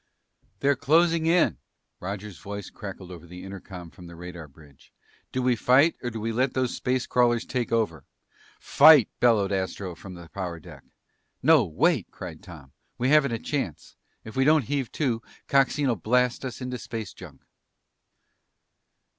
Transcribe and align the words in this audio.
"They're 0.61 0.75
closing 0.75 1.27
in!" 1.27 1.59
Roger's 1.99 2.39
voice 2.39 2.71
crackled 2.71 3.11
through 3.11 3.27
the 3.27 3.43
intercom 3.43 3.91
from 3.91 4.07
the 4.07 4.15
radar 4.15 4.47
bridge. 4.47 4.91
"Do 5.31 5.43
we 5.43 5.55
fight 5.55 5.93
or 6.01 6.09
do 6.09 6.19
we 6.19 6.31
let 6.31 6.55
those 6.55 6.73
space 6.75 7.05
crawlers 7.05 7.45
take 7.45 7.71
over?" 7.71 8.05
"Fight!" 8.59 9.09
bellowed 9.19 9.51
Astro 9.51 9.93
from 9.93 10.15
the 10.15 10.27
power 10.29 10.59
deck. 10.59 10.83
"No! 11.43 11.63
Wait!" 11.65 12.09
cried 12.09 12.41
Tom. 12.41 12.71
"We 12.97 13.09
haven't 13.09 13.33
a 13.33 13.37
chance! 13.37 13.95
If 14.23 14.35
we 14.35 14.43
don't 14.43 14.63
heave 14.65 14.91
to, 14.93 15.21
Coxine'll 15.47 15.97
blast 16.01 16.43
us 16.45 16.61
into 16.61 16.79
space 16.79 17.13
junk!" 17.13 17.43